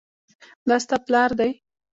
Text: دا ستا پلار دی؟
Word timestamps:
دا 0.67 0.75
ستا 0.83 0.97
پلار 1.05 1.31
دی؟ 1.39 1.51